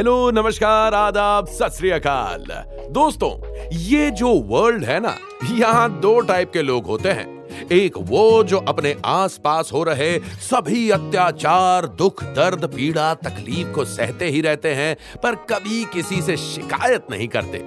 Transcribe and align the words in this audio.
Hello 0.00 0.30
नमस्कार, 0.30 0.94
आदाब, 0.94 1.46
सत 1.46 1.78
दोस्तों, 2.90 3.56
ये 3.76 4.10
जो 4.10 4.34
वर्ल्ड 4.34 4.84
है 4.84 5.00
ना, 5.00 5.16
यहाँ 5.52 6.00
दो 6.00 6.20
टाइप 6.20 6.52
के 6.52 6.62
लोग 6.62 6.86
होते 6.86 7.08
हैं। 7.08 7.44
एक 7.72 7.92
वो 7.98 8.44
जो 8.44 8.58
अपने 8.58 8.96
आसपास 9.04 9.70
हो 9.72 9.82
रहे 9.82 10.18
सभी 10.18 10.90
अत्याचार, 10.90 11.86
दुख, 11.86 12.24
दर्द, 12.24 12.64
पीड़ा, 12.64 13.14
तकलीफ़ 13.14 13.68
को 13.68 13.84
सहते 13.84 14.28
ही 14.28 14.40
रहते 14.40 14.74
हैं, 14.74 14.96
पर 15.22 15.34
कभी 15.34 15.84
किसी 15.84 16.22
से 16.22 16.36
शिकायत 16.36 17.06
नहीं 17.10 17.28
करते। 17.28 17.58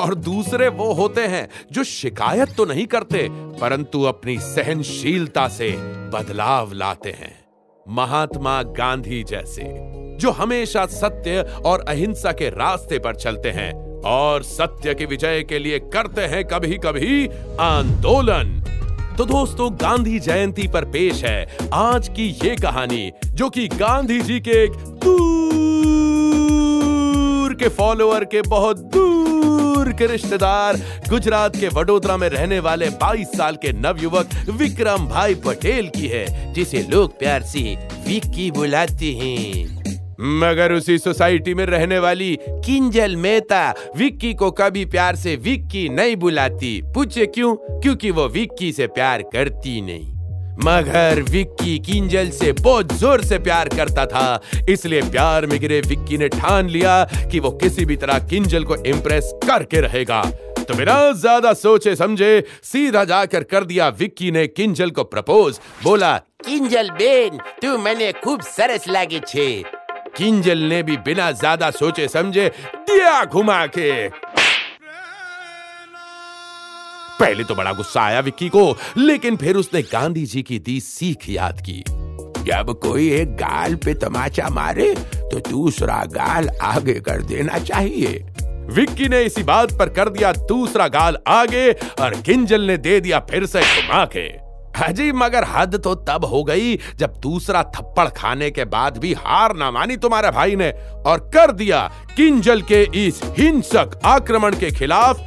और 0.00 0.14
दूसरे 0.14 0.68
वो 0.68 0.92
होते 0.92 1.20
हैं 1.20 1.48
जो 1.72 1.84
शिकायत 1.84 2.56
तो 2.56 2.64
नहीं 2.64 2.86
करते, 2.86 3.28
परंतु 3.30 4.02
अपनी 4.02 4.38
सहनशीलता 4.38 5.48
से 5.48 5.70
बदलाव 6.10 6.72
लाते 6.72 7.10
हैं। 7.10 7.44
महात्मा 7.88 8.62
गांधी 8.62 9.24
जैसे। 9.24 10.03
जो 10.18 10.30
हमेशा 10.30 10.86
सत्य 10.86 11.40
और 11.66 11.84
अहिंसा 11.88 12.32
के 12.32 12.48
रास्ते 12.48 12.98
पर 12.98 13.14
चलते 13.14 13.50
हैं 13.50 13.72
और 14.06 14.42
सत्य 14.42 14.94
की 14.94 15.06
विजय 15.06 15.42
के 15.42 15.58
लिए 15.58 15.78
करते 15.78 16.22
हैं 16.22 16.44
कभी 16.44 16.78
कभी 16.78 17.26
आंदोलन। 17.60 18.60
तो 19.18 19.24
दोस्तों, 19.24 19.70
गांधी 19.74 20.18
जयंती 20.18 20.68
पर 20.68 20.84
पेश 20.84 21.24
है 21.24 21.56
आज 21.74 22.08
की 22.08 22.28
ये 22.44 22.56
कहानी, 22.56 23.12
जो 23.26 23.50
कि 23.50 23.68
गांधी 23.68 24.20
जी 24.20 24.40
के 24.40 24.50
एक 24.50 24.72
दूर 24.72 25.24
के 27.54 27.68
फॉलोअर 27.68 28.24
के 28.24 28.42
बहुत 28.42 28.78
दूर 28.78 29.92
के 29.92 30.06
रिश्तेदार, 30.06 30.76
गुजरात 31.08 31.56
के 31.56 31.68
वडोदरा 31.68 32.16
में 32.16 32.28
रहने 32.28 32.58
वाले 32.60 32.90
22 33.02 33.28
साल 33.36 33.54
के 33.54 33.72
नवयुवक 33.72 34.26
विक्रम 34.50 35.06
भाई 35.06 35.34
पटेल 35.34 35.88
की 35.88 36.06
है, 36.06 36.52
जिसे 36.52 36.86
लोग 36.90 37.18
प्यार 37.18 37.42
से 37.42 37.60
विक्की 38.08 38.50
बुलाते 38.50 39.12
हैं। 39.12 39.83
मगर 40.24 40.72
उसी 40.72 40.98
सोसाइटी 40.98 41.54
में 41.54 41.64
रहने 41.66 41.98
वाली 41.98 42.36
किंजल 42.42 43.16
मेहता 43.16 43.74
विक्की 43.96 44.32
को 44.34 44.50
कभी 44.50 44.84
प्यार 44.84 45.16
से 45.16 45.34
विक्की 45.36 45.88
नहीं 45.88 46.16
बुलाती। 46.16 46.80
पूछे 46.94 47.26
क्यों? 47.26 47.54
क्योंकि 47.80 48.10
वो 48.10 48.26
विक्की 48.28 48.72
से 48.72 48.86
प्यार 48.86 49.22
करती 49.32 49.80
नहीं। 49.80 50.12
मगर 50.64 51.20
विक्की 51.22 51.78
किंजल 51.78 52.30
से 52.30 52.52
बहुत 52.52 52.92
ज़ोर 52.92 53.22
से 53.22 53.38
प्यार 53.38 53.68
करता 53.68 54.06
था। 54.06 54.40
इसलिए 54.68 55.02
प्यार 55.02 55.46
में 55.46 55.58
गिरे 55.60 55.80
विक्की 55.80 56.18
ने 56.18 56.28
ठान 56.28 56.68
लिया 56.68 57.02
कि 57.32 57.40
वो 57.40 57.50
किसी 57.52 57.84
भी 57.84 57.96
तरह 57.96 58.18
किंजल 58.28 58.64
को 58.64 58.76
इम्प्रेस 58.86 59.32
करके 59.46 59.80
रहेगा। 59.80 60.22
तो 60.58 60.74
बिना 60.74 60.96
ज़्यादा 61.12 61.52
सोचे 61.52 61.96
समझे 61.96 62.44
सीधा 62.62 63.04
जाकर 63.04 63.42
कर 63.42 63.64
दिया 63.64 63.88
विक्की 63.98 64.30
ने 64.30 64.46
किंजल 64.46 64.90
को 64.90 65.04
प्रपोज 65.04 65.60
बोला, 65.82 66.16
किंजल 66.46 66.90
बेन, 66.90 67.38
तू 67.62 67.76
मैंने 67.78 68.12
खूब 68.24 68.42
सरस 68.48 68.88
लागे 68.88 69.20
छे। 69.26 69.64
किंजल 70.16 70.58
ने 70.64 70.82
भी 70.82 70.96
बिना 70.98 71.30
ज़्यादा 71.32 71.70
सोचे 71.72 72.08
समझे 72.08 72.48
दिया 72.90 73.24
घुमा 73.24 73.64
के। 73.68 74.08
पहले 77.20 77.44
तो 77.44 77.54
बड़ा 77.54 77.72
गुस्सा 77.72 78.02
आया 78.02 78.20
विक्की 78.20 78.48
को, 78.48 78.76
लेकिन 78.98 79.36
फिर 79.36 79.56
उसने 79.56 79.82
गांधी 79.82 80.24
जी 80.26 80.42
की 80.42 80.58
दी 80.58 80.78
सीख 80.80 81.28
याद 81.28 81.60
की। 81.60 81.82
जब 82.44 82.72
कोई 82.82 83.08
एक 83.12 83.34
गाल 83.36 83.74
पे 83.74 83.94
तमाचा 83.96 84.48
मारे 84.50 84.94
तो 84.94 85.38
दूसरा 85.40 86.04
गाल 86.12 86.48
आगे 86.62 86.94
कर 87.00 87.22
देना 87.22 87.58
चाहिए। 87.60 88.24
विक्की 88.68 89.08
ने 89.08 89.22
इसी 89.22 89.42
बात 89.42 89.72
पर 89.78 89.88
कर 89.88 90.08
दिया, 90.08 90.32
दूसरा 90.32 90.86
गाल 90.88 91.16
आगे, 91.28 91.70
और 91.72 92.14
किंजल 92.16 92.60
ने 92.60 92.76
दे 92.78 92.98
दिया 93.00 93.18
फिर 93.20 93.46
से 93.46 93.60
घुमा 93.60 94.04
के। 94.06 94.43
अजी 94.82 95.12
मगर 95.12 95.44
हद 95.48 95.80
तो 95.84 95.94
तब 96.08 96.24
हो 96.24 96.42
गई 96.44 96.76
जब 96.98 97.20
दूसरा 97.20 97.62
थप्पड़ 97.76 98.08
खाने 98.08 98.50
के 98.50 98.64
बाद 98.64 98.98
भी 98.98 99.12
हार 99.18 99.56
ना 99.56 99.70
मानी 99.70 99.96
तुम्हारे 99.96 100.30
भाई 100.30 100.56
ने 100.56 100.70
और 101.06 101.30
कर 101.34 101.52
दिया 101.52 101.90
किंजल 102.16 102.62
के 102.62 103.06
इस 103.06 103.20
हिंसक 103.38 104.00
आक्रमण 104.04 104.54
के 104.54 104.70
खिलाफ 104.70 105.20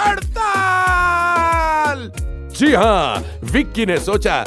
हड़ताल। 0.00 2.12
जी 2.58 2.74
हाँ 2.74 3.22
विक्की 3.52 3.86
ने 3.86 3.98
सोचा 4.00 4.44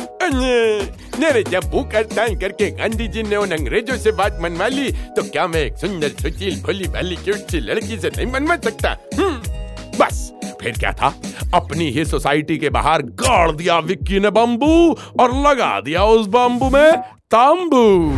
मेरे 1.20 1.44
जब 1.44 1.64
भूख 1.72 1.96
हड़ताल 1.96 2.36
करके 2.40 2.70
गांधी 2.72 3.08
जी 3.08 3.24
ने 3.24 3.36
उन 3.36 3.52
अंग्रेज़ों 3.52 3.98
से 3.98 4.12
बात 4.12 4.38
मनवा 4.42 4.68
ली 4.68 4.92
तो 5.16 5.24
क्या 5.30 5.48
मैं 5.48 5.62
एक 5.62 5.78
सुंदर 5.78 6.10
सुशील 6.22 6.62
भोली 6.62 6.88
भाली 6.88 7.16
क्यूट 7.16 7.52
सी 7.52 7.60
लड़की 7.60 8.00
से 8.00 8.10
नहीं 8.18 8.28
मनवा 8.34 8.56
सकता? 8.56 8.98
हम्म, 9.20 9.40
बस 10.00 10.32
फिर 10.62 10.80
क्या 10.80 10.92
था? 10.94 11.14
अपनी 11.54 11.90
ही 11.90 12.06
सोसाइटी 12.06 12.58
के 12.58 12.70
बाहर 12.70 13.02
गाड़ 13.02 13.52
दिया 13.52 13.80
विक्की 13.80 14.20
ने 14.20 14.30
बम्बू 14.30 14.98
और 15.20 15.48
लगा 15.48 15.82
दिया 15.82 16.04
उस 16.04 16.28
बम्बू 16.28 16.70
में 16.70 16.98
तांबू। 17.32 18.14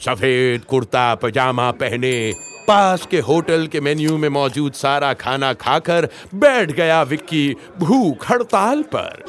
सफ़ेद 0.00 0.64
कुर्ता, 0.64 1.14
पजामा 1.14 1.70
पहने, 1.70 2.32
पास 2.68 3.06
के 3.06 3.20
होटल 3.20 3.66
के 3.66 3.80
मेन्यू 3.80 4.18
में 4.18 4.28
मौजूद 4.28 4.72
सारा 4.72 5.12
खाना 5.12 5.52
खाकर 5.52 6.08
बैठ 6.34 6.72
गया 6.72 7.02
विक्की 7.02 7.56
भूख 7.78 8.30
हड़ताल 8.30 8.82
पर। 8.82 9.24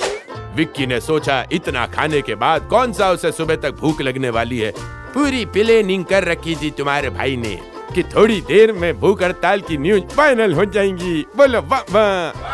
विक्की 0.56 0.86
ने 0.86 1.00
सोचा, 1.02 1.46
इतना 1.52 1.86
खाने 1.86 2.22
के 2.22 2.36
बाद 2.36 2.62
कौन 2.62 2.94
सा 2.94 3.10
उसे 3.12 3.32
सुबह 3.32 3.56
तक 3.56 3.72
भूख 3.72 4.02
लगने 4.02 4.30
वाली 4.30 4.60
है? 4.60 4.74
पूरी 5.14 5.46
प्लेनिंग 5.46 6.06
कर 6.06 6.24
रखी 6.24 6.56
थी 6.56 6.72
तुम्हारे 6.72 7.10
भाई 7.10 7.38
ने। 7.38 7.77
कि 7.94 8.04
थोड़ी 8.06 8.40
देर 8.42 8.72
में 8.74 9.00
भूख 9.00 9.24
हड़ताल 9.24 9.62
की 9.62 9.78
न्यूज़ 9.78 10.04
फाइनल 10.16 10.54
हो 10.54 10.66
जाएँगी। 10.68 11.26
बोलो, 11.38 11.62
वाह 11.62 12.46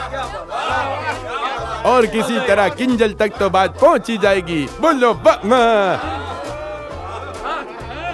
और 1.90 2.06
किसी 2.06 2.40
तरह 2.48 2.70
किंजल 2.72 3.14
तक 3.14 3.38
तो 3.40 3.50
बात 3.50 3.80
पहुँची 3.82 4.18
जाएगी। 4.18 4.62
बोलो, 4.82 5.14
वाह 5.14 6.22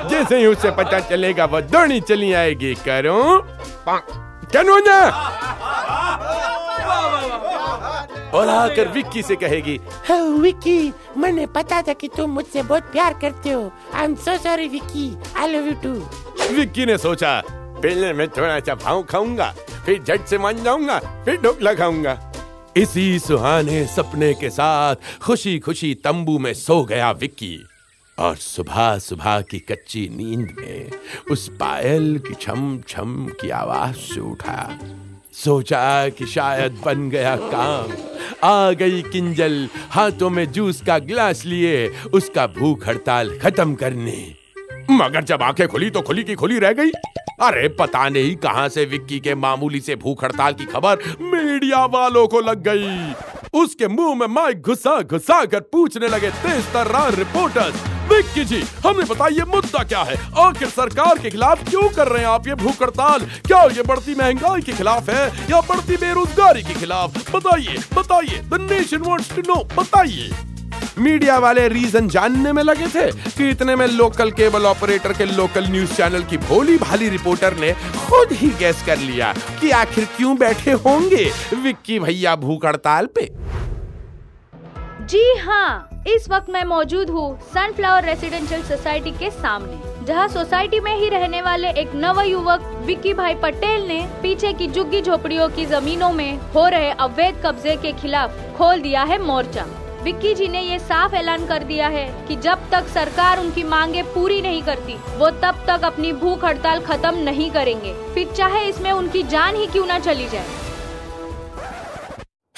जैसे 0.09 0.37
ही 0.37 0.45
उसे 0.45 0.71
पता 0.71 0.99
चलेगा, 0.99 1.45
वो 1.45 1.61
दौड़ी 1.63 1.99
चली 2.01 2.31
आएगी। 2.33 2.73
करो। 2.87 3.19
करो 4.53 4.77
ना 4.79 4.99
और 8.33 8.49
आकर 8.49 8.87
विक्की 8.87 9.21
से 9.21 9.35
कहेगी 9.35 9.79
हाँ 10.07 10.21
विक्की, 10.39 10.93
मैंने 11.17 11.45
पता 11.47 11.81
था 11.81 11.93
कि 11.93 12.07
तुम 12.17 12.29
मुझसे 12.31 12.61
बहुत 12.63 12.83
प्यार 12.91 13.13
करते 13.21 13.49
हो। 13.49 13.71
I 13.95 14.03
am 14.05 14.15
so 14.15 14.37
sorry 14.37 14.67
Vicky. 14.67 15.07
I 15.37 15.47
love 15.47 15.67
you 15.67 15.73
too 15.83 15.93
Vicky 16.49 16.85
ने 16.85 16.97
सोचा 16.97 17.41
पहले 17.47 18.13
मैं 18.13 18.27
थोड़ा 18.27 18.59
सा 18.59 18.75
भाव 18.75 19.03
खाऊँगा, 19.03 19.53
फिर 19.85 20.03
झट 20.03 20.25
से 20.25 20.37
मान 20.37 20.63
जाऊँगा, 20.63 20.99
फिर 21.25 21.37
ढोकला 21.37 21.73
खाऊँगा। 21.73 22.33
इसी 22.77 23.19
सुहाने 23.19 23.85
सपने 23.87 24.33
के 24.33 24.49
साथ 24.49 24.95
खुशी 25.21 25.59
खुशी 25.59 25.93
तंबू 25.95 26.37
में 26.39 26.53
सो 26.53 26.83
गया 26.83 27.11
विक्की। 27.11 27.57
और 28.17 28.35
सुबह 28.35 28.97
सुबह 28.99 29.41
की 29.41 29.59
कच्ची 29.59 30.07
नींद 30.09 30.55
में 30.59 30.91
उस 31.31 31.47
पायल 31.49 32.17
की 32.27 32.33
छम 32.33 32.79
छम 32.87 33.27
की 33.41 33.49
आवाज़ 33.49 33.95
से 33.95 34.19
उठा। 34.21 34.79
सोचा 35.33 36.09
कि 36.09 36.25
शायद 36.25 36.81
बन 36.85 37.09
गया 37.09 37.35
काम। 37.35 37.93
आ 38.43 38.71
गई 38.71 39.01
किंजल, 39.01 39.67
हाथों 39.89 40.29
में 40.29 40.51
जूस 40.51 40.81
का 40.81 40.97
गिलास 40.99 41.45
लिए, 41.45 41.87
उसका 42.13 42.47
भूख 42.47 42.87
हड़ताल 42.87 43.37
खत्म 43.39 43.75
करने। 43.75 44.38
मगर 44.89 45.23
जब 45.23 45.43
आँखें 45.43 45.67
खुली 45.67 45.89
तो 45.89 46.01
खुली 46.01 46.23
की 46.23 46.35
खुली 46.35 46.59
रह 46.59 46.73
गई। 46.73 46.91
अरे 47.41 47.67
पता 47.69 48.07
नहीं 48.09 48.35
कहाँ 48.35 48.67
से 48.69 48.85
विक्की 48.85 49.19
के 49.19 49.35
मामूली 49.35 49.79
से 49.79 49.95
भूख 49.95 50.23
हड़ताल 50.23 50.53
की 50.53 50.65
खबर 50.65 51.03
मीडिया 51.21 51.85
वालों 51.85 52.27
को 52.27 52.39
लग 52.41 52.63
गई। 52.67 53.13
उसके 53.59 53.87
मुँह 53.87 54.15
में 54.15 54.27
माइक 54.27 54.61
घुसा 54.61 55.01
घुसा 55.01 55.43
कर 55.45 55.59
पूछने 55.71 56.07
लगे 56.07 56.29
तेज 56.41 56.65
तर्रार 56.73 57.15
रिपोर्टर्स, 57.15 57.83
विक्की 58.09 58.43
जी, 58.45 58.61
हमें 58.85 59.05
बताइए 59.07 59.45
मुद्दा 59.47 59.83
क्या 59.83 60.01
है? 60.01 60.17
आखिर 60.37 60.69
सरकार 60.69 61.19
के 61.19 61.29
खिलाफ 61.29 61.69
क्यों 61.69 61.87
कर 61.89 62.07
रहे 62.07 62.23
हैं 62.23 62.29
आप 62.29 62.47
ये 62.47 62.55
भूख 62.55 62.81
हड़ताल? 62.83 63.25
क्या 63.47 63.63
ये 63.67 63.83
बढ़ती 63.83 64.15
महँगाई 64.15 64.61
के 64.61 64.71
खिलाफ 64.71 65.09
है 65.09 65.27
या 65.51 65.61
बढ़ती 65.69 65.97
बेरोजगारी 65.97 66.63
के 66.63 66.73
खिलाफ? 66.73 67.35
बताइए 67.35 67.77
बताइए 67.95 68.39
the 68.43 68.67
nation 68.69 69.01
wants 69.01 69.35
to 69.35 69.41
know 69.47 69.63
बताइए। 69.75 70.29
मीडिया 70.97 71.37
वाले 71.39 71.67
रीजन 71.67 72.07
जानने 72.07 72.51
में 72.53 72.61
लगे 72.63 72.87
थे 72.87 73.11
कि 73.11 73.49
इतने 73.49 73.75
में 73.75 73.85
लोकल 73.87 74.31
केबल 74.31 74.65
ऑपरेटर 74.65 75.13
के 75.13 75.25
लोकल 75.25 75.67
न्यूज़ 75.67 75.93
चैनल 75.93 76.23
की 76.23 76.37
भोली 76.39 76.77
भाली 76.77 77.09
रिपोर्टर 77.09 77.57
ने 77.57 77.71
खुद 77.97 78.31
ही 78.31 78.49
गैस 78.59 78.85
कर 78.85 78.97
लिया 78.99 79.33
कि 79.61 79.71
आखिर 79.73 80.05
क्यों 80.17 80.37
बैठे 80.37 80.71
होंगे 80.85 81.29
विक्की 81.55 81.99
भैया 81.99 82.35
भूख 82.35 82.65
हड़ताल 82.65 83.05
पे। 83.15 83.29
जी 85.05 85.23
हाँ 85.37 86.03
इस 86.07 86.29
वक्त 86.29 86.49
मैं 86.49 86.63
मौजूद 86.65 87.09
हूँ 87.09 87.39
सनफ्लावर 87.53 88.05
रेसिडेंशियल 88.05 88.61
सोसाइटी 88.63 89.11
के 89.11 89.29
सामने, 89.31 90.05
जहाँ 90.05 90.27
सोसाइटी 90.27 90.79
में 90.79 90.95
ही 90.95 91.09
रहने 91.09 91.41
वाले 91.41 91.69
एक 91.81 91.91
नव 91.95 92.21
युवक 92.21 92.61
विक्की 92.85 93.13
भाई 93.13 93.35
पटेल 93.35 93.87
ने 93.87 94.01
पीछे 94.21 94.53
की 94.53 94.67
झुग्गी 94.67 95.01
झोपड़ियों 95.01 95.49
की 95.49 95.65
जमीनों 95.65 96.11
में 96.11 96.37
हो 96.53 96.67
रहे 96.67 96.91
अवैध 96.99 97.41
कब्जे 97.45 97.75
के 97.75 97.91
खिलाफ 97.93 98.37
खोल 98.57 98.81
दिया 98.81 99.03
है 99.03 99.21
मोर्चा। 99.23 99.65
विक्की 100.03 100.33
जी 100.35 100.47
ने 100.47 100.61
ये 100.61 100.79
साफ़ 100.79 101.15
ऐलान 101.15 101.47
कर 101.47 101.63
दिया 101.63 101.87
है 101.87 102.27
कि 102.27 102.35
जब 102.35 102.71
तक 102.71 102.87
सरकार 102.87 103.39
उनकी 103.39 103.63
मांगे 103.63 104.03
पूरी 104.03 104.41
नहीं 104.41 104.63
करती, 104.63 104.93
वो 104.93 105.29
तब 105.29 105.63
तक 105.67 105.81
अपनी 105.83 106.13
भूख 106.13 106.45
हड़ताल 106.45 106.79
खत्म 106.79 107.15
नहीं 107.15 107.51
करेंगे। 107.51 107.93
फिर 108.13 108.31
चाहे 108.31 108.69
इसमें 108.69 108.91
उनकी 108.91 109.23
जान 109.23 109.55
ही 109.55 109.67
क्यों 109.67 109.85
न 109.87 109.99
चली 109.99 110.27
जाए। 110.29 110.47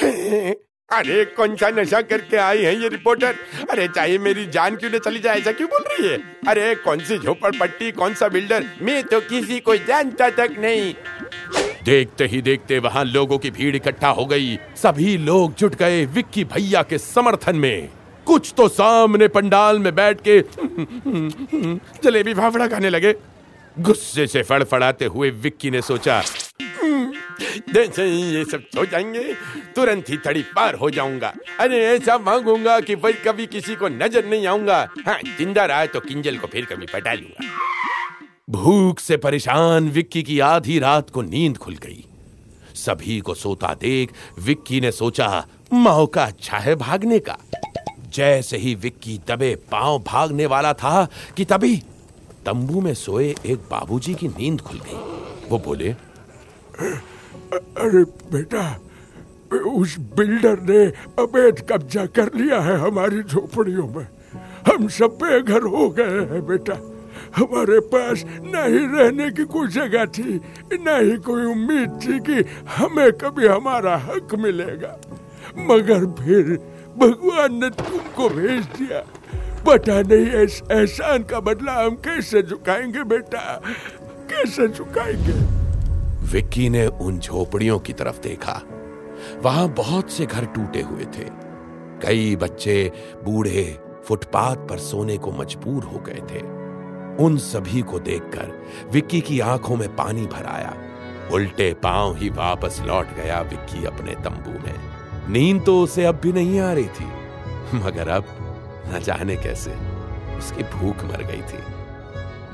अरे, 0.92 1.26
कौन 1.26 1.56
सा 1.56 1.70
नशा 1.70 2.02
करके 2.02 2.38
आई 2.38 2.62
है 2.62 2.82
ये 2.82 2.88
रिपोर्टर? 2.88 3.36
अरे, 3.70 3.88
चाहे 3.88 4.18
मेरी 4.18 4.46
जान 4.46 4.76
क्यों 4.76 4.92
न 4.92 4.98
चली 4.98 5.20
जाए, 5.20 5.38
ऐसा 5.38 5.52
क्यों 5.52 5.70
बोल 5.70 5.82
रही 5.82 6.10
है? 6.10 6.18
अरे, 6.48 6.76
कौन 6.76 7.00
सी 7.00 7.18
झोपड़पट्टी, 7.18 7.92
कौन 7.92 8.14
सा 8.14 8.28
बिल्डर? 8.28 8.66
मैं 8.82 9.04
तो 9.04 9.20
किसी 9.20 9.60
को 9.60 9.76
जानता 9.76 10.30
तक 10.30 10.56
नहीं। 10.60 10.96
देखते 11.84 12.26
ही 12.26 12.42
देखते 12.42 12.80
वहाँ 12.80 13.04
लोगों 13.06 13.38
की 13.38 13.52
भीड़ 13.52 13.76
इकट्ठा 13.76 14.10
हो 14.10 14.26
गई। 14.26 14.58
सभी 14.76 15.18
लोग 15.20 15.56
जुट 15.56 15.76
गए 15.76 16.06
विक्की 16.08 16.44
भैया 16.46 16.84
के 16.84 16.98
समर्थन 16.98 17.56
में। 17.56 17.90
कुछ 18.28 18.54
तो 18.58 18.68
सामने 18.70 19.28
पंडाल 19.30 19.80
में 19.80 19.94
बैठ 19.96 20.22
के 20.28 20.40
जलेबी 22.04 22.34
फाफड़ा 22.34 22.68
खाने 22.68 22.90
लगे। 22.90 23.16
गुस्से 23.78 24.28
से 24.28 24.44
फड़फड़ाते 24.44 25.06
हुए 25.06 25.30
विक्की 25.42 25.72
ने 25.72 25.82
सोचा 25.84 26.22
ये 27.72 28.44
सब 28.46 28.64
सो 28.66 28.86
जाएँगे, 28.86 29.34
तुरंत 29.76 30.10
ही 30.10 30.18
थड़ी 30.18 30.42
पार 30.56 30.76
हो 30.76 30.90
जाऊँगा। 30.90 31.34
अरे 31.60 31.78
ऐसा 31.86 32.18
मांगूँगा 32.20 32.80
कि 32.80 32.96
भाई 32.96 33.14
कभी 33.26 33.46
किसी 33.48 33.76
को 33.76 33.88
नज़र 33.90 34.26
नहीं 34.26 34.48
आऊँगा। 34.48 34.78
हाँ 35.08 35.18
ज़िंदा 35.38 35.66
रहा 35.66 35.86
तो 35.88 36.00
किंजल 36.00 36.38
को 36.38 36.48
फिर 36.48 36.66
कभी 36.66 36.86
पटा 36.94 37.14
लूँगा। 37.14 37.48
भूख 38.52 39.00
से 39.00 39.18
परेशान 39.18 39.90
विक्की 39.90 40.24
की 40.24 40.40
आधी 40.40 40.80
रात 40.80 41.10
को 41.10 41.22
नींद 41.22 41.58
खुल 41.58 41.76
गई। 41.76 42.06
सभी 42.76 43.20
को 43.20 43.34
सोता 43.34 43.74
देख 43.74 44.12
विक्की 44.40 44.82
ने 44.82 44.92
सोचा 44.92 45.48
मौका 45.74 46.24
अच्छा 46.24 46.58
है 46.58 46.76
भागने 46.76 47.20
का। 47.20 47.38
जैसे 48.14 48.58
ही 48.58 48.76
विक्की 48.76 49.22
दबे 49.28 49.62
पाँव 49.72 50.00
भागने 50.00 50.46
वाला 50.46 50.74
था 50.74 51.08
कि 51.38 51.46
तभी 51.46 51.84
तंबू 52.46 52.82
में 52.82 52.94
सोए 52.94 53.36
एक 53.46 53.58
बाबूजी 53.58 54.14
की 54.14 54.28
नींद 54.28 54.62
खुल 54.62 54.80
गई। 54.80 54.96
वो 55.50 55.60
बोले, 55.60 55.90
अरे 55.90 58.04
बेटा, 58.04 58.80
उस 59.58 60.00
बिल्डर 60.00 60.62
ने 60.62 60.86
अवैध 61.24 61.66
कब्जा 61.70 62.06
कर 62.06 62.32
लिया 62.36 62.60
है 62.60 62.78
हमारी 62.78 63.24
झोपड़ियों 63.24 63.88
में। 63.88 64.08
हम 64.68 64.88
सब 64.88 65.18
बेघर 65.24 65.62
हो 65.62 65.90
गए 65.90 66.04
हैं 66.04 66.48
बेटा। 66.48 66.91
हमारे 67.36 67.80
पास 67.80 68.24
न 68.26 68.64
ही 68.68 68.98
रहने 68.98 69.32
की 69.32 69.44
कोई 69.44 69.68
जगह 69.68 70.06
थी 70.06 70.42
न 70.74 71.12
ही 71.12 71.18
कोई 71.18 71.46
उम्मीद 71.46 72.00
थी 72.04 72.20
कि 72.20 72.50
हमें 72.76 73.12
कभी 73.12 73.48
हमारा 73.48 73.98
हक 73.98 74.36
मिलेगा। 74.36 74.98
मगर 75.58 76.06
फिर 76.06 76.44
भगवान 76.98 77.56
ने 77.56 77.70
तुमको 77.70 78.30
भेज 78.30 78.66
दिया। 78.66 79.00
पता 79.68 80.02
नहीं 80.02 80.26
एहसान 80.78 81.24
का 81.24 81.40
बदला 81.40 81.74
हम 81.74 81.96
कैसे 81.96 82.42
चुकाएँगे 82.42 83.04
बेटा? 83.04 83.62
कैसे 84.02 84.68
चुकाएँगे? 84.68 85.62
विक्की 86.32 86.70
ने 86.70 86.88
उन 86.88 87.20
झोपड़ियों 87.20 87.80
की 87.80 87.94
तरफ़ 87.94 88.22
देखा। 88.22 88.62
वहाँ 89.42 89.70
बहुत 89.70 90.12
से 90.12 90.26
घर 90.26 90.46
टूटे 90.46 90.82
हुए 90.82 91.04
थे। 91.04 91.26
कई 92.04 92.36
बच्चे 92.36 92.92
बूढ़े 93.24 93.80
फुटपाथ 94.06 94.56
पर 94.56 94.78
सोने 94.78 95.18
को 95.18 95.32
मजबूर 95.32 95.84
हो 95.84 96.00
गए 96.00 96.22
थे। 96.32 96.61
उन 97.22 97.38
सभी 97.38 97.82
को 97.82 98.00
देखकर 98.00 98.90
विक्की 98.92 99.22
की 99.22 99.40
आँखों 99.40 99.76
में 99.76 99.96
पानी 99.96 100.26
भर 100.26 100.46
आया। 100.46 100.74
उल्टे 101.32 101.74
पाँव 101.74 102.16
ही 102.18 102.30
वापस 102.30 102.80
लौट 102.82 103.16
गया 103.16 103.42
विक्की 103.42 103.86
अपने 103.86 104.16
तंबू 104.16 104.60
में। 104.60 104.80
नींद 105.30 105.64
तो 105.66 105.82
उसे 105.82 106.06
अब 106.06 106.20
भी 106.24 106.32
नहीं 106.34 106.60
आ 106.60 106.72
रही 106.74 106.88
थी। 107.00 107.06
मगर 107.78 108.10
अब 108.10 108.26
न 108.88 109.00
जाने 109.00 109.36
कैसे 109.36 109.72
उसकी 110.38 110.64
भूख 110.64 111.04
मर 111.04 111.24
गई 111.24 111.42
थी। 111.42 111.64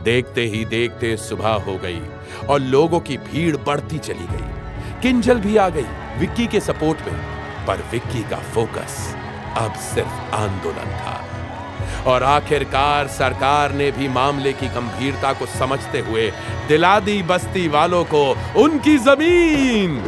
देखते 0.03 0.41
ही 0.45 0.63
देखते 0.65 1.15
सुबह 1.17 1.53
हो 1.63 1.77
गई 1.77 2.01
और 2.49 2.59
लोगों 2.59 2.99
की 2.99 3.17
भीड़ 3.17 3.55
बढ़ती 3.57 3.97
चली 3.99 4.27
गई। 4.31 5.01
किंजल 5.01 5.39
भी 5.39 5.57
आ 5.57 5.69
गई 5.69 5.87
विक्की 6.17 6.47
के 6.47 6.59
सपोर्ट 6.59 7.07
में, 7.07 7.19
पर 7.65 7.83
विक्की 7.91 8.23
का 8.23 8.37
फोकस 8.53 9.15
अब 9.57 9.73
सिर्फ़ 9.85 10.35
आंदोलन 10.35 10.97
था। 10.97 11.16
और 12.05 12.23
आखिरकार 12.23 13.07
सरकार 13.07 13.73
ने 13.73 13.91
भी 13.91 14.07
मामले 14.07 14.53
की 14.53 14.67
गंभीरता 14.67 15.33
को 15.33 15.45
समझते 15.45 15.99
हुए 15.99 16.29
दिला 16.67 16.99
दी 16.99 17.21
बस्ती 17.23 17.67
वालों 17.67 18.03
को 18.05 18.23
उनकी 18.57 18.97
ज़मीन 18.97 19.99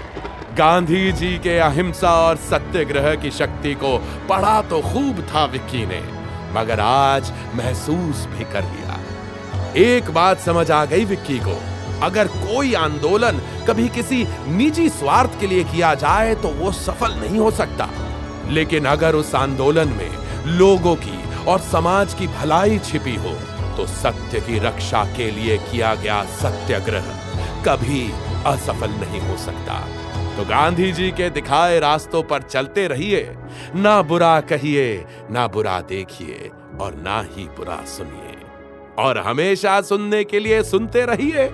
गांधी 0.57 1.11
जी 1.11 1.37
के 1.37 1.57
अहिंसा 1.57 2.11
और 2.21 2.35
सत्याग्रह 2.43 3.13
की 3.15 3.31
शक्ति 3.31 3.73
को 3.73 3.97
पढ़ा 4.29 4.61
तो 4.61 4.81
खूब 4.81 5.21
था 5.25 5.45
विक्की 5.45 5.85
ने, 5.85 6.01
मगर 6.53 6.79
आज 6.79 7.31
महसूस 7.55 8.25
भी 8.27 8.43
कर 8.43 8.63
लिया। 8.63 8.97
एक 9.77 10.09
बात 10.11 10.39
समझ 10.39 10.69
आ 10.71 10.83
गई 10.85 11.05
विक्की 11.05 11.37
को, 11.39 11.57
अगर 12.01 12.27
कोई 12.27 12.73
आंदोलन 12.73 13.41
कभी 13.67 13.87
किसी 13.89 14.25
निजी 14.47 14.89
स्वार्थ 14.89 15.39
के 15.39 15.47
लिए 15.47 15.63
किया 15.63 15.93
जाए 15.95 16.35
तो 16.35 16.49
वो 16.49 16.71
सफल 16.71 17.13
नहीं 17.15 17.39
हो 17.39 17.51
सकता। 17.51 17.89
लेकिन 18.49 18.85
अगर 18.85 19.15
उस 19.15 19.33
आंदोलन 19.35 19.89
में 19.89 20.09
लोगों 20.57 20.95
की 20.95 21.18
और 21.49 21.59
समाज 21.61 22.13
की 22.13 22.27
भलाई 22.27 22.79
छिपी 22.79 23.15
हो 23.15 23.33
तो 23.77 23.85
सत्य 23.87 24.39
की 24.39 24.59
रक्षा 24.59 25.03
के 25.17 25.29
लिए 25.31 25.57
किया 25.71 25.93
गया 25.95 26.23
सत्याग्रह 26.37 27.05
कभी 27.65 28.01
असफल 28.45 28.91
नहीं 28.91 29.21
हो 29.21 29.37
सकता। 29.37 29.79
तो 30.37 30.43
गांधी 30.45 30.91
जी 30.91 31.09
के 31.11 31.29
दिखाए 31.29 31.79
रास्तों 31.79 32.23
पर 32.23 32.41
चलते 32.41 32.87
रहिए, 32.87 33.23
ना 33.75 34.01
बुरा 34.01 34.39
कहिए, 34.41 35.05
ना 35.31 35.47
बुरा 35.47 35.79
देखिए 35.81 36.51
और 36.81 36.95
ना 36.95 37.19
ही 37.31 37.45
बुरा 37.57 37.83
सुनिए। 37.87 38.35
और 38.99 39.17
हमेशा 39.17 39.79
सुनने 39.81 40.23
के 40.23 40.39
लिए 40.39 40.61
सुनते 40.63 41.05
रहिए 41.05 41.47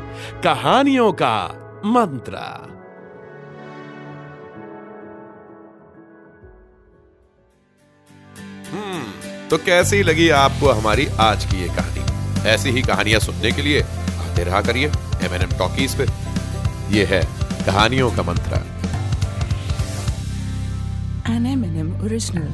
कहानियों 0.44 1.12
का 1.14 1.38
मंत्र। 1.86 2.38
तो 9.56 9.60
कैसी 9.66 10.02
लगी 10.04 10.28
आपको 10.36 10.70
हमारी 10.78 11.06
आज 11.22 11.44
की 11.52 11.62
ये 11.62 11.68
कहानी 11.76 12.50
ऐसी 12.50 12.70
ही 12.78 12.82
कहानियाँ 12.82 13.20
सुनने 13.20 13.52
के 13.52 13.62
लिए 13.62 13.82
आते 13.82 14.44
रहा 14.44 14.62
करिए 14.62 14.88
एम 15.26 15.34
एन 15.36 15.42
एम 15.42 15.52
टॉकीज 15.60 15.96
पे 15.98 16.06
ये 16.96 17.06
है 17.12 17.22
कहानियों 17.66 18.10
का 18.16 18.24
मंत्र 18.30 18.60
An 21.36 21.48
M&M 21.54 21.94
original. 22.08 22.50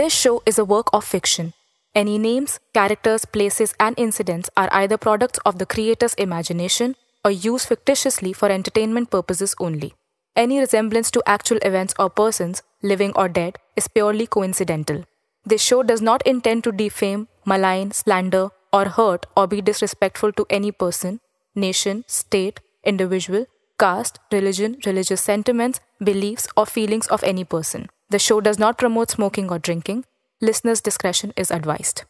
This 0.00 0.18
show 0.22 0.34
is 0.46 0.62
a 0.64 0.66
work 0.72 0.96
of 1.00 1.04
fiction. 1.04 1.52
Any 1.94 2.18
names, 2.24 2.58
characters, 2.74 3.30
places, 3.38 3.78
and 3.88 4.04
incidents 4.08 4.56
are 4.56 4.68
either 4.82 5.02
products 5.08 5.46
of 5.52 5.62
the 5.62 5.70
creator's 5.76 6.18
imagination 6.28 7.00
or 7.24 7.38
used 7.52 7.72
fictitiously 7.74 8.36
for 8.42 8.54
entertainment 8.60 9.16
purposes 9.18 9.58
only. 9.60 9.94
Any 10.38 10.60
resemblance 10.60 11.10
to 11.10 11.22
actual 11.26 11.58
events 11.62 11.94
or 11.98 12.08
persons, 12.08 12.62
living 12.80 13.12
or 13.16 13.28
dead, 13.28 13.58
is 13.74 13.88
purely 13.88 14.24
coincidental. 14.28 15.04
This 15.44 15.60
show 15.60 15.82
does 15.82 16.00
not 16.00 16.24
intend 16.24 16.62
to 16.62 16.70
defame, 16.70 17.26
malign, 17.44 17.90
slander, 17.90 18.50
or 18.72 18.84
hurt 18.84 19.26
or 19.36 19.48
be 19.48 19.60
disrespectful 19.60 20.30
to 20.34 20.46
any 20.48 20.70
person, 20.70 21.18
nation, 21.56 22.04
state, 22.06 22.60
individual, 22.84 23.46
caste, 23.80 24.20
religion, 24.30 24.76
religious 24.86 25.20
sentiments, 25.20 25.80
beliefs, 25.98 26.46
or 26.56 26.66
feelings 26.66 27.08
of 27.08 27.24
any 27.24 27.42
person. 27.42 27.88
The 28.10 28.20
show 28.20 28.40
does 28.40 28.60
not 28.60 28.78
promote 28.78 29.10
smoking 29.10 29.50
or 29.50 29.58
drinking. 29.58 30.04
Listeners' 30.40 30.80
discretion 30.80 31.32
is 31.36 31.50
advised. 31.50 32.04